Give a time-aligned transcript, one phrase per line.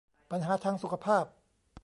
[0.31, 1.25] ปัญหาทางสุขภาพ